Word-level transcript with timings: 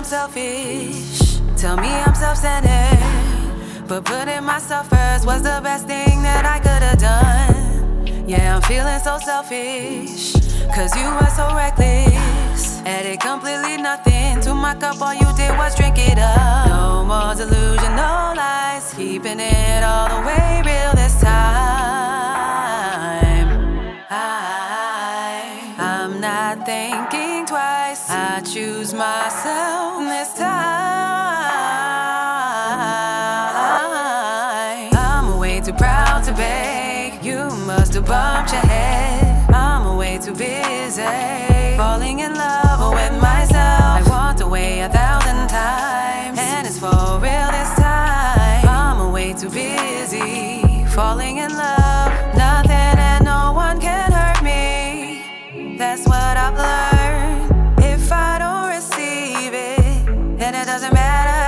I'm 0.00 0.06
selfish. 0.06 1.42
Tell 1.58 1.76
me 1.76 1.88
I'm 1.88 2.14
self 2.14 2.38
centered. 2.38 3.86
But 3.86 4.02
putting 4.06 4.42
myself 4.44 4.88
first 4.88 5.26
was 5.26 5.42
the 5.42 5.60
best 5.62 5.86
thing 5.86 6.22
that 6.22 6.46
I 6.46 6.58
could 6.58 6.82
have 6.88 6.98
done. 6.98 8.26
Yeah, 8.26 8.56
I'm 8.56 8.62
feeling 8.62 8.98
so 9.00 9.18
selfish. 9.18 10.32
Cause 10.74 10.96
you 10.96 11.04
were 11.04 11.30
so 11.36 11.54
reckless. 11.54 12.80
Added 12.86 13.20
completely 13.20 13.76
nothing 13.76 14.40
to 14.40 14.54
my 14.54 14.74
cup, 14.74 15.02
all 15.02 15.12
you 15.12 15.28
did 15.36 15.52
was 15.58 15.76
drink 15.76 15.98
it 15.98 16.18
up. 16.18 16.68
No 16.68 17.04
more 17.04 17.34
delusion, 17.34 17.92
no 17.94 18.32
lies. 18.34 18.94
Keeping 18.94 19.38
it 19.38 19.84
all 19.84 20.09
thinking 26.90 27.46
twice. 27.46 28.10
I 28.10 28.40
choose 28.40 28.92
myself 28.92 30.02
this 30.02 30.32
time. 30.34 30.50
I'm 34.92 35.38
way 35.38 35.60
too 35.60 35.72
proud 35.72 36.24
to 36.24 36.32
beg. 36.32 37.24
You 37.24 37.48
must 37.66 37.94
have 37.94 38.06
bumped 38.06 38.52
your 38.52 38.62
head. 38.62 39.50
I'm 39.54 39.96
way 39.96 40.18
too 40.18 40.34
busy 40.34 41.76
falling 41.76 42.20
in 42.20 42.34
love 42.34 42.92
with 42.92 43.12
myself. 43.22 43.98
I 43.98 44.02
walked 44.08 44.40
away 44.40 44.80
a 44.80 44.88
thousand 44.88 45.48
times, 45.48 46.38
and 46.38 46.66
it's 46.66 46.78
for 46.78 47.18
real 47.26 47.50
this 47.58 47.72
time. 47.76 48.68
I'm 48.68 49.12
way 49.12 49.32
too 49.32 49.50
busy 49.50 50.84
falling. 50.86 51.39
matter. 61.00 61.39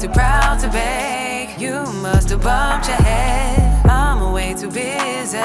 too 0.00 0.08
proud 0.08 0.58
to 0.58 0.68
beg. 0.68 1.60
You 1.60 1.84
must 2.00 2.30
have 2.30 2.42
bumped 2.42 2.88
your 2.88 2.96
head. 2.96 3.84
I'm 3.84 4.32
way 4.32 4.54
too 4.54 4.70
busy 4.70 5.38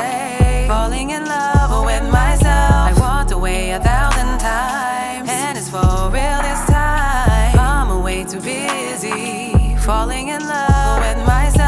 falling 0.66 1.10
in 1.10 1.26
love 1.26 1.86
with 1.86 2.04
myself. 2.10 2.88
I 2.90 2.94
walked 2.98 3.34
away 3.34 3.72
a 3.72 3.80
thousand 3.82 4.40
times, 4.40 5.30
and 5.30 5.58
it's 5.58 5.70
for 5.70 6.10
real 6.10 6.40
this 6.48 6.66
time. 6.68 7.60
I'm 7.60 8.02
way 8.02 8.24
too 8.24 8.40
busy 8.40 9.76
falling 9.76 10.30
in 10.30 10.42
love 10.48 11.00
with 11.02 11.28
myself. 11.28 11.66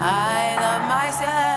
I 0.00 0.56
love 0.60 0.88
myself. 0.88 1.47